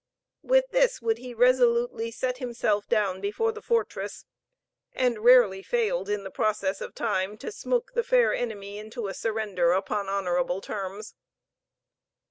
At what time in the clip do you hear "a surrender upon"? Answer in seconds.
9.07-10.09